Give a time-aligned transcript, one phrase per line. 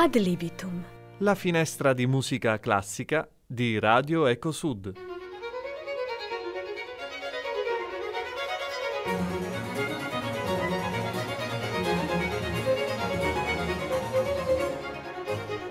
[0.00, 0.84] Ad libitum.
[1.18, 4.92] La finestra di musica classica di Radio Eco Sud.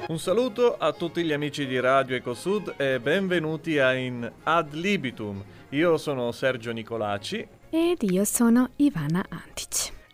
[0.09, 5.41] Un saluto a tutti gli amici di Radio Ecosud e benvenuti a in Ad Libitum.
[5.69, 9.26] Io sono Sergio Nicolaci Ed io sono Ivana.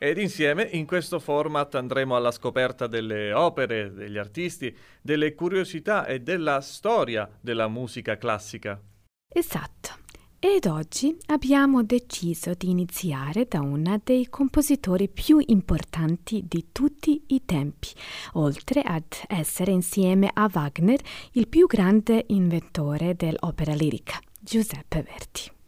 [0.04, 6.20] Ed insieme in questo format andremo alla scoperta delle opere, degli artisti, delle curiosità e
[6.20, 8.78] della storia della musica classica.
[9.30, 9.92] Esatto.
[10.40, 17.46] Ed oggi abbiamo deciso di iniziare da uno dei compositori più importanti di tutti i
[17.46, 17.88] tempi,
[18.34, 21.00] oltre ad essere insieme a Wagner
[21.32, 25.63] il più grande inventore dell'opera lirica, Giuseppe Verdi.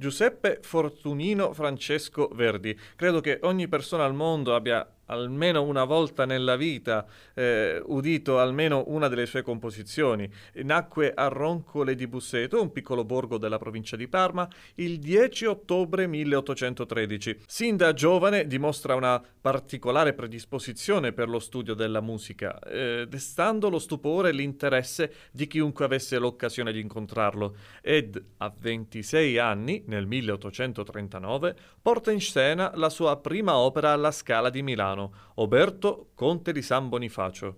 [0.00, 2.74] Giuseppe Fortunino Francesco Verdi.
[2.96, 8.84] Credo che ogni persona al mondo abbia almeno una volta nella vita eh, udito almeno
[8.86, 10.30] una delle sue composizioni.
[10.62, 16.06] Nacque a Roncole di Busseto, un piccolo borgo della provincia di Parma, il 10 ottobre
[16.06, 17.42] 1813.
[17.46, 23.78] Sin da giovane dimostra una particolare predisposizione per lo studio della musica, eh, destando lo
[23.78, 31.56] stupore e l'interesse di chiunque avesse l'occasione di incontrarlo, ed a 26 anni, nel 1839,
[31.80, 34.99] porta in scena la sua prima opera alla Scala di Milano,
[35.34, 37.56] Oberto, conte di San Bonifacio.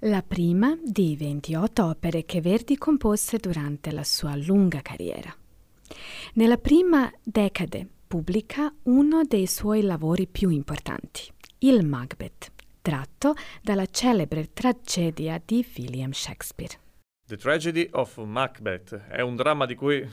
[0.00, 5.34] La prima di 28 opere che Verdi compose durante la sua lunga carriera.
[6.34, 14.52] Nella prima decade pubblica uno dei suoi lavori più importanti, il Macbeth, tratto dalla celebre
[14.52, 16.83] tragedia di William Shakespeare.
[17.26, 20.06] The Tragedy of Macbeth è un dramma di cui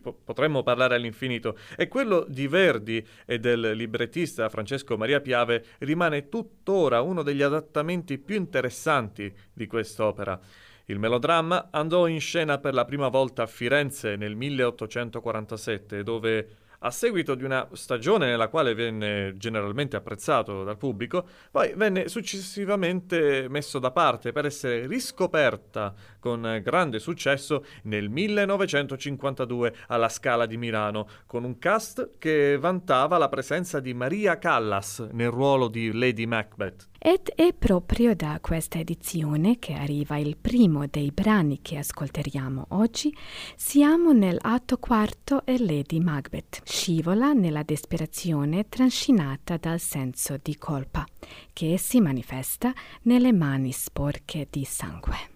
[0.00, 6.28] po- potremmo parlare all'infinito e quello di Verdi e del librettista Francesco Maria Piave rimane
[6.28, 10.38] tuttora uno degli adattamenti più interessanti di quest'opera.
[10.84, 16.48] Il melodramma andò in scena per la prima volta a Firenze nel 1847, dove
[16.84, 23.46] a seguito di una stagione nella quale venne generalmente apprezzato dal pubblico, poi venne successivamente
[23.48, 31.08] messo da parte per essere riscoperta con grande successo nel 1952 alla Scala di Milano,
[31.26, 36.91] con un cast che vantava la presenza di Maria Callas nel ruolo di Lady Macbeth.
[37.04, 43.12] Ed è proprio da questa edizione che arriva il primo dei brani che ascolteremo oggi.
[43.56, 51.04] Siamo nell'atto quarto e Lady Macbeth scivola nella disperazione trascinata dal senso di colpa,
[51.52, 55.31] che si manifesta nelle mani sporche di sangue.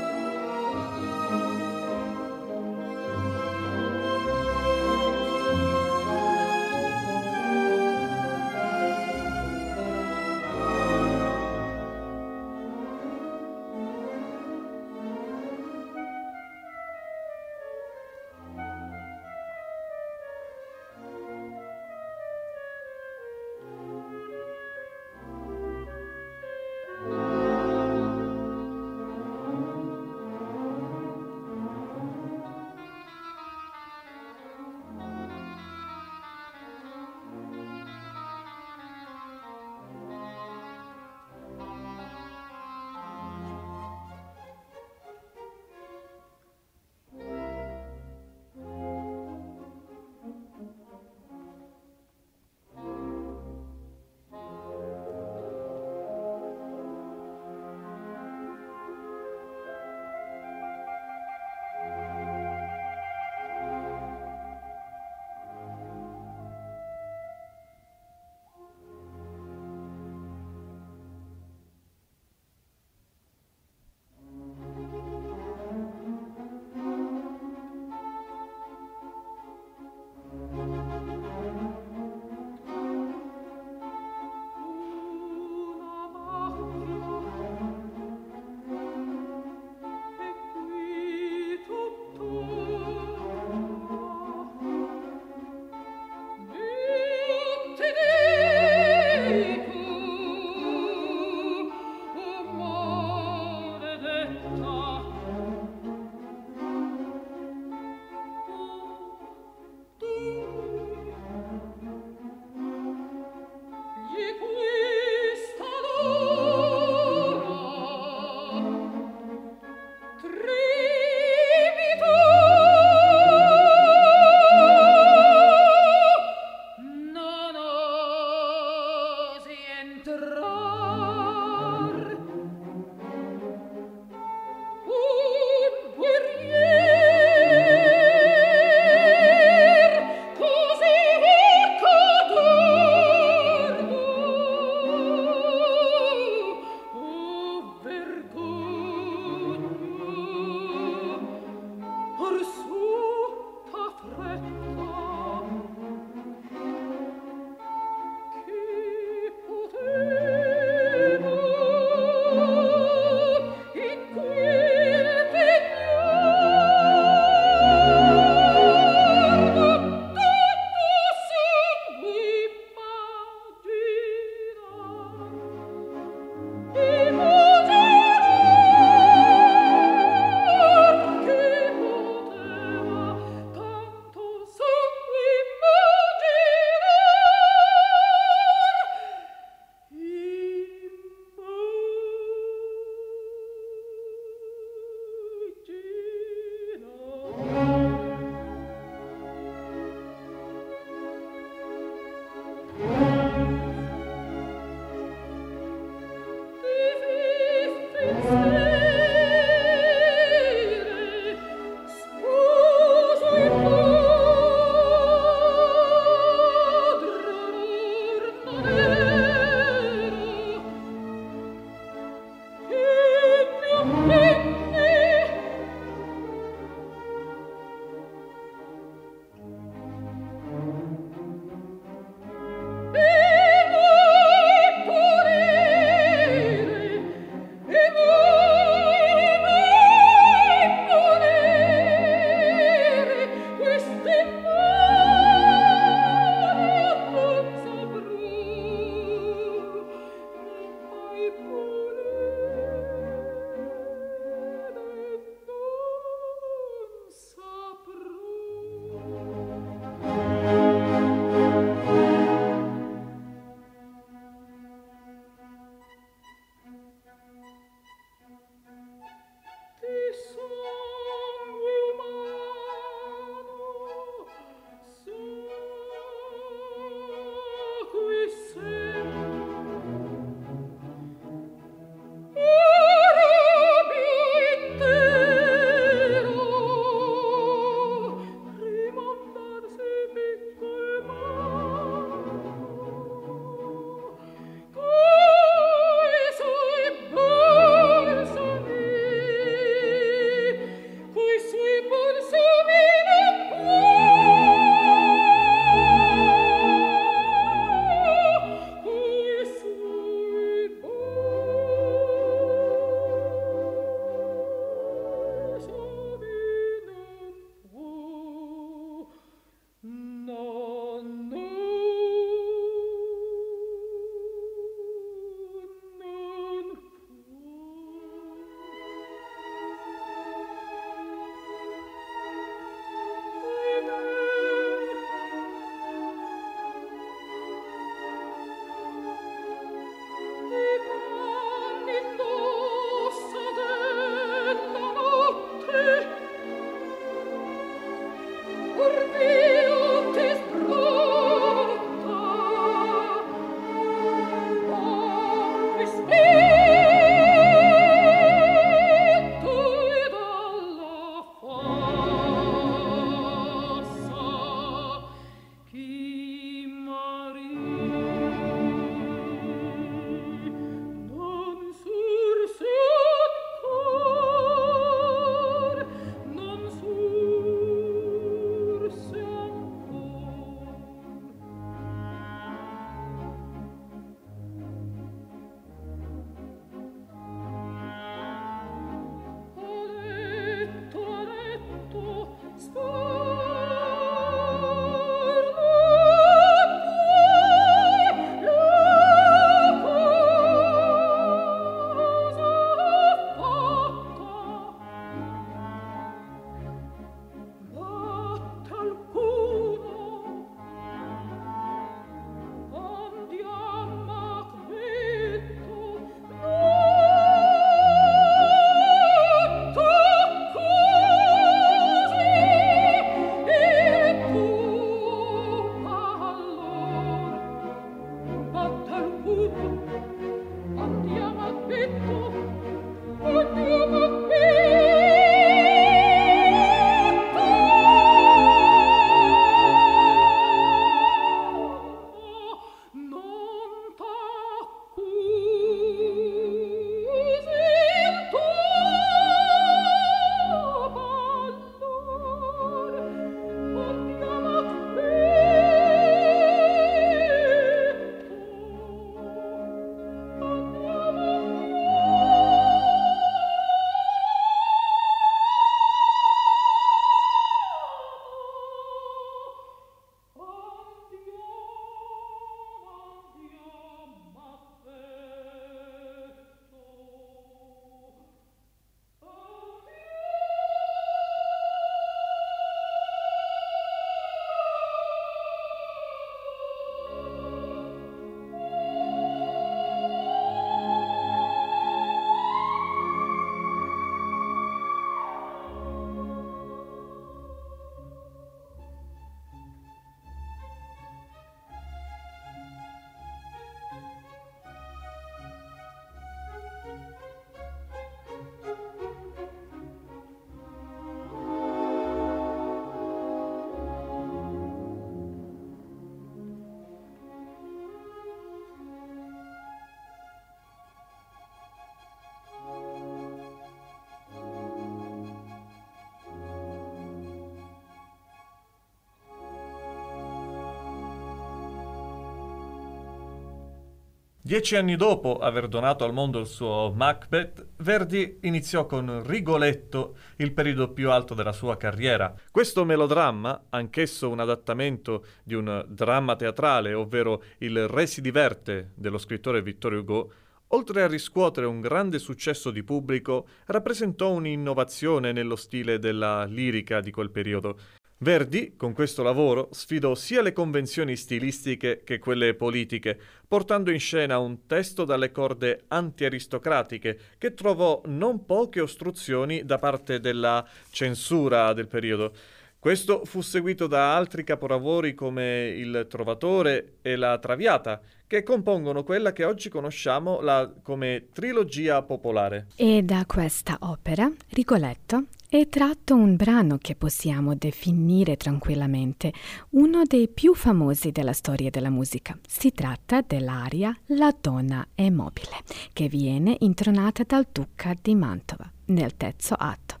[534.48, 540.54] Dieci anni dopo aver donato al mondo il suo Macbeth, Verdi iniziò con Rigoletto il
[540.54, 542.34] periodo più alto della sua carriera.
[542.50, 549.18] Questo melodramma, anch'esso un adattamento di un dramma teatrale, ovvero Il Re si diverte dello
[549.18, 550.32] scrittore Vittorio Hugo,
[550.68, 557.10] oltre a riscuotere un grande successo di pubblico, rappresentò un'innovazione nello stile della lirica di
[557.10, 557.78] quel periodo.
[558.20, 564.38] Verdi, con questo lavoro, sfidò sia le convenzioni stilistiche che quelle politiche, portando in scena
[564.38, 571.86] un testo dalle corde anti-aristocratiche che trovò non poche ostruzioni da parte della censura del
[571.86, 572.32] periodo.
[572.80, 579.32] Questo fu seguito da altri capolavori come Il Trovatore e La Traviata, che compongono quella
[579.32, 582.66] che oggi conosciamo la, come trilogia popolare.
[582.76, 589.32] E da questa opera, Rigoletto, è tratto un brano che possiamo definire tranquillamente
[589.70, 592.38] uno dei più famosi della storia della musica.
[592.46, 595.56] Si tratta dell'aria La donna è mobile,
[595.94, 600.00] che viene intronata dal duca di Mantova nel terzo atto,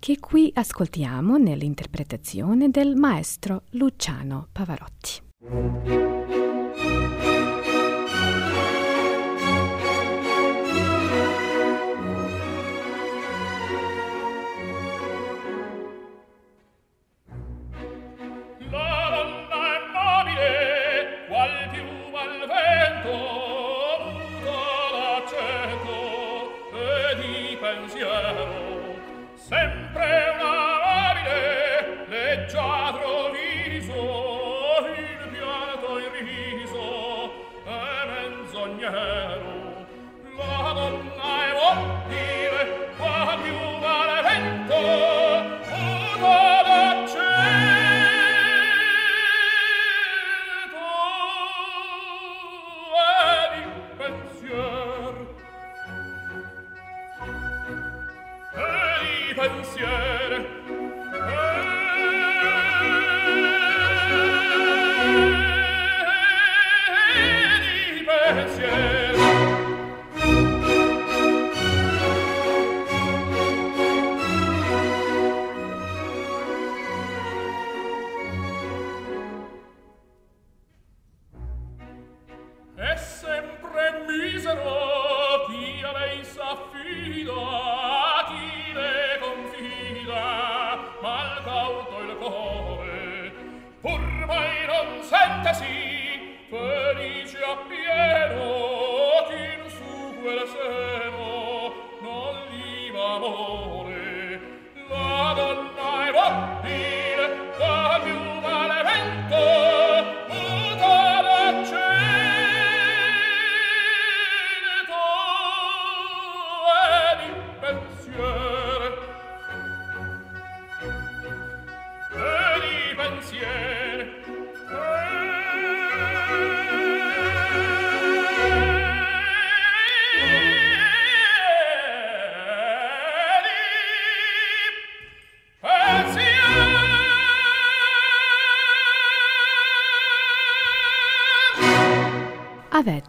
[0.00, 6.47] che qui ascoltiamo nell'interpretazione del maestro Luciano Pavarotti.
[29.48, 29.77] Sempre!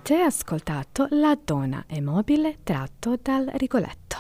[0.09, 4.17] Avete ascoltato La donna è mobile tratto dal Rigoletto.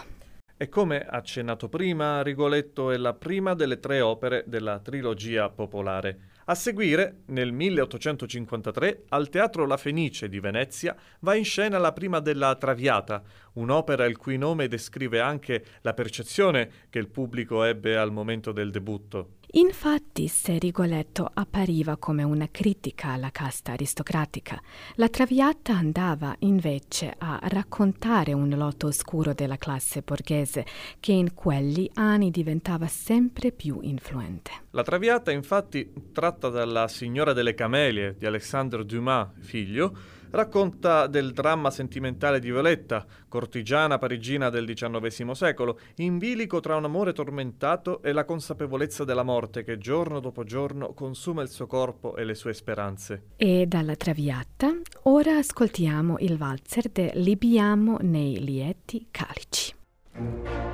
[0.55, 6.27] E come accennato prima, Rigoletto è la prima delle tre opere della trilogia popolare.
[6.45, 12.19] A seguire, nel 1853, al Teatro La Fenice di Venezia, va in scena la prima
[12.19, 13.23] della Traviata,
[13.53, 18.69] un'opera il cui nome descrive anche la percezione che il pubblico ebbe al momento del
[18.69, 19.37] debutto.
[19.53, 24.61] Infatti, se Rigoletto appariva come una critica alla casta aristocratica,
[24.95, 30.67] la Traviata andava invece a raccontare un lotto oscuro della classe borghese
[30.99, 34.51] che in quegli anni diventava sempre più influente.
[34.71, 41.71] La Traviata, infatti, tratta dalla Signora delle Camelie di Alexandre Dumas, figlio, racconta del dramma
[41.71, 48.11] sentimentale di Violetta, cortigiana parigina del XIX secolo, in bilico tra un amore tormentato e
[48.11, 52.53] la consapevolezza della morte che giorno dopo giorno consuma il suo corpo e le sue
[52.53, 53.23] speranze.
[53.37, 60.68] E dalla Traviata ora ascoltiamo il valzer de Libiamo nei lieti calici.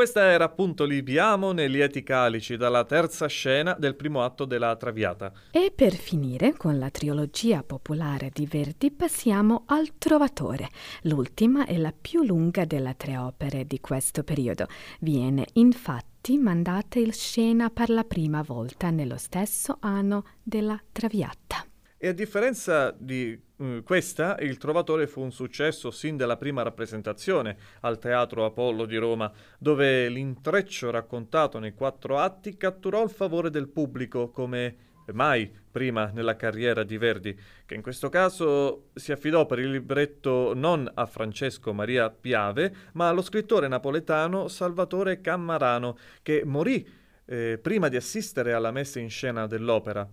[0.00, 5.30] Questa era appunto Libiamo nei lieti calici dalla terza scena del primo atto della Traviata.
[5.50, 10.70] E per finire con la trilogia popolare di Verdi passiamo al Trovatore.
[11.02, 14.68] L'ultima e la più lunga delle tre opere di questo periodo.
[15.00, 21.69] Viene infatti mandata in scena per la prima volta nello stesso anno della Traviata.
[22.02, 27.58] E a differenza di uh, questa, Il Trovatore fu un successo sin dalla prima rappresentazione
[27.80, 33.68] al Teatro Apollo di Roma, dove l'intreccio raccontato nei quattro atti catturò il favore del
[33.68, 34.76] pubblico come
[35.12, 40.54] mai prima nella carriera di Verdi, che in questo caso si affidò per il libretto
[40.54, 46.88] non a Francesco Maria Piave, ma allo scrittore napoletano Salvatore Cammarano, che morì
[47.26, 50.08] eh, prima di assistere alla messa in scena dell'opera.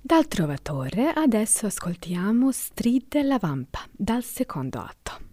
[0.00, 5.27] Dal Trovatore adesso ascoltiamo Stride la Vampa dal secondo atto.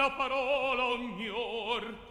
[0.00, 2.08] la parola ogni or.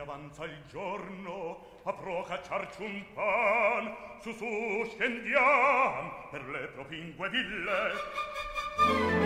[0.00, 3.94] Avanza il giorno a procacciarci un pan.
[4.20, 4.44] Su su
[4.94, 9.19] scendiam per le propingue ville.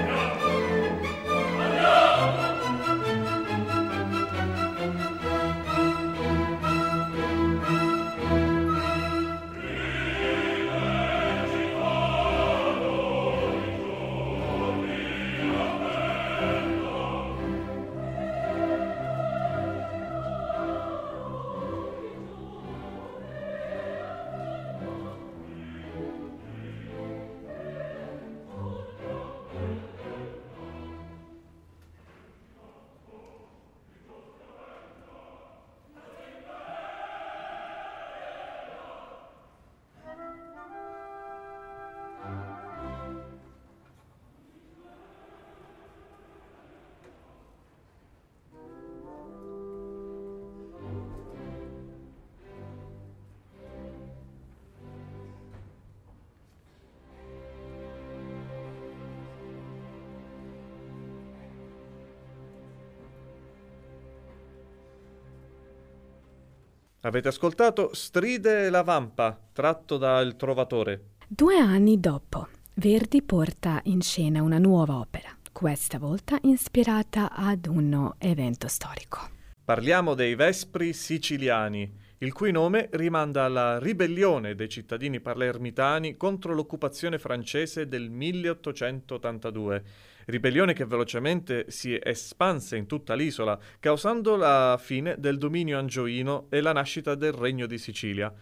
[67.05, 71.11] Avete ascoltato Stride la Vampa, tratto da Il Trovatore.
[71.29, 78.11] Due anni dopo, Verdi porta in scena una nuova opera, questa volta ispirata ad un
[78.17, 79.19] evento storico.
[79.63, 87.19] Parliamo dei Vespri siciliani, il cui nome rimanda alla ribellione dei cittadini palermitani contro l'occupazione
[87.19, 89.83] francese del 1882
[90.27, 96.61] ribellione che velocemente si espanse in tutta l'isola, causando la fine del dominio angioino e
[96.61, 98.33] la nascita del Regno di Sicilia.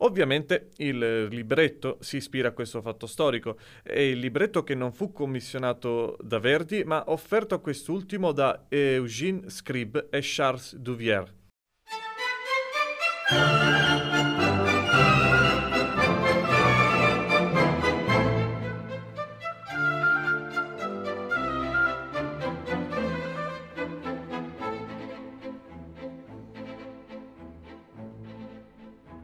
[0.00, 5.12] Ovviamente il libretto si ispira a questo fatto storico, è il libretto che non fu
[5.12, 11.37] commissionato da Verdi, ma offerto a quest'ultimo da Eugène Scribe e Charles Duvier.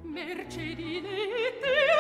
[0.05, 1.94] Mercedinete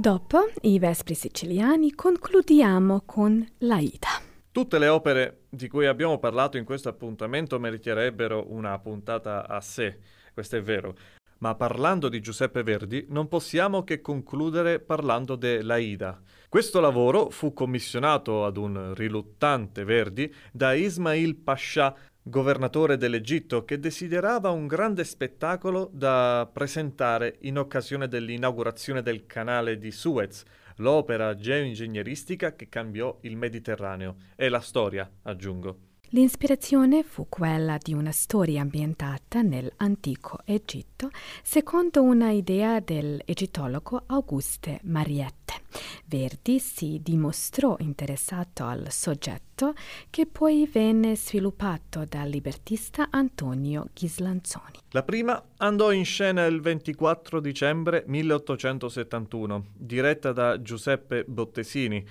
[0.00, 4.08] Dopo i Vespri siciliani concludiamo con l'Aida.
[4.50, 9.98] Tutte le opere di cui abbiamo parlato in questo appuntamento meriterebbero una puntata a sé,
[10.32, 10.94] questo è vero.
[11.40, 16.18] Ma parlando di Giuseppe Verdi non possiamo che concludere parlando dell'Aida.
[16.48, 21.94] Questo lavoro fu commissionato ad un riluttante Verdi da Ismail Pascià,
[22.30, 29.90] governatore dell'Egitto, che desiderava un grande spettacolo da presentare in occasione dell'inaugurazione del canale di
[29.90, 30.44] Suez,
[30.76, 35.89] l'opera geoingegneristica che cambiò il Mediterraneo e la storia, aggiungo.
[36.12, 45.62] L'inspirazione fu quella di una storia ambientata nell'antico Egitto secondo una idea dell'egittologo Auguste Mariette.
[46.06, 49.74] Verdi si dimostrò interessato al soggetto
[50.10, 54.78] che poi venne sviluppato dal libertista Antonio Ghislanzoni.
[54.90, 62.04] La prima andò in scena il 24 dicembre 1871, diretta da Giuseppe Bottesini,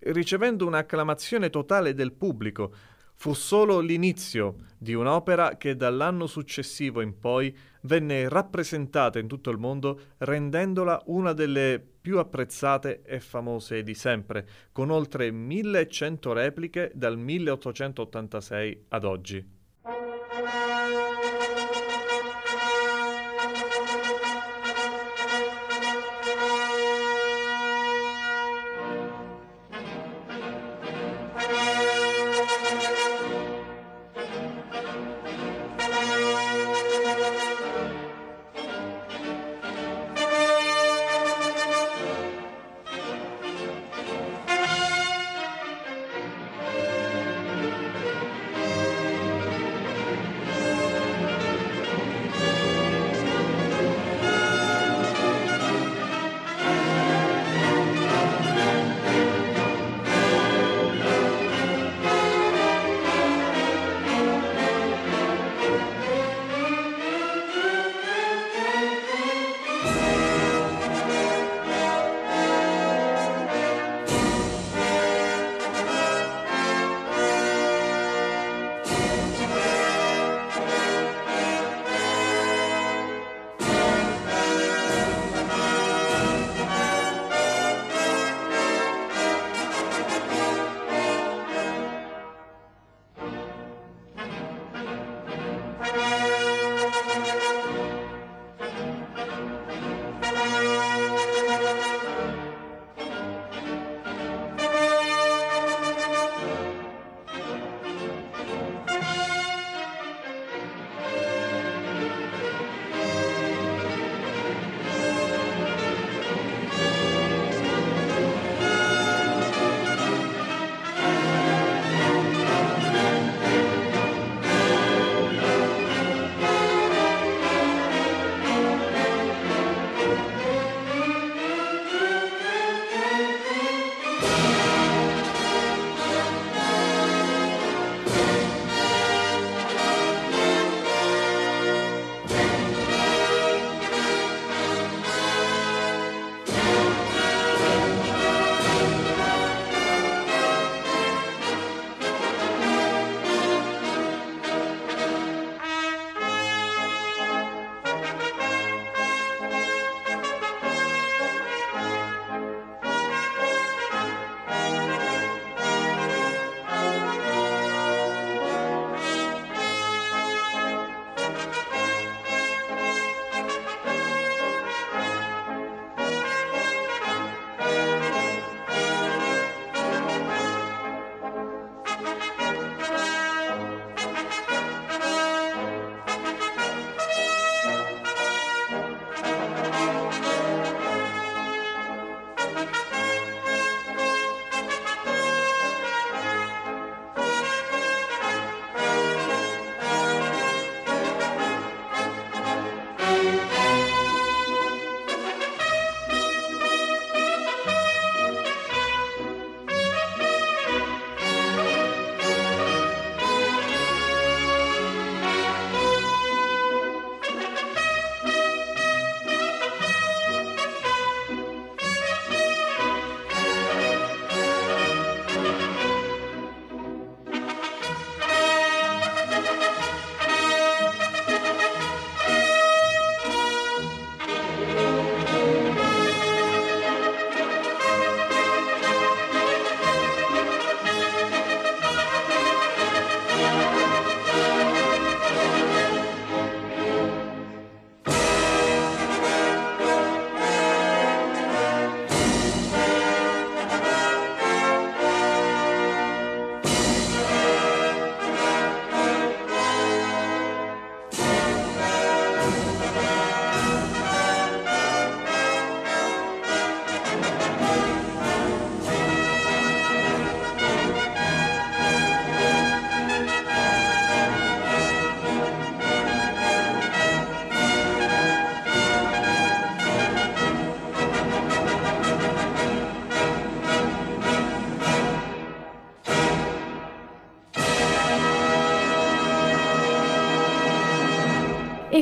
[0.00, 7.54] ricevendo un'acclamazione totale del pubblico Fu solo l'inizio di un'opera che dall'anno successivo in poi
[7.82, 14.46] venne rappresentata in tutto il mondo rendendola una delle più apprezzate e famose di sempre,
[14.70, 19.55] con oltre 1100 repliche dal 1886 ad oggi.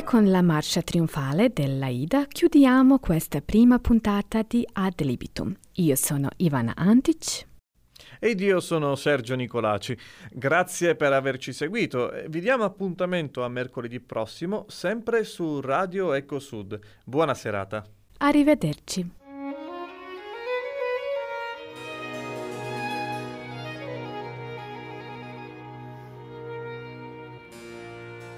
[0.05, 5.53] Con la marcia trionfale dell'Aida chiudiamo questa prima puntata di Ad Libitum.
[5.73, 7.47] Io sono Ivana Antic.
[8.19, 9.97] Ed io sono Sergio Nicolaci.
[10.31, 12.13] Grazie per averci seguito.
[12.27, 16.79] Vi diamo appuntamento a mercoledì prossimo, sempre su Radio Eco Sud.
[17.03, 17.83] Buona serata.
[18.19, 19.09] Arrivederci.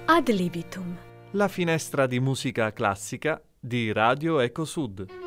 [0.05, 1.07] Ad libitum.
[1.32, 5.26] La finestra di musica classica di Radio Eco Sud.